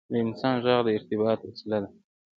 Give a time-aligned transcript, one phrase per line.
[0.11, 1.89] •د انسان ږغ د ارتباط وسیله ده.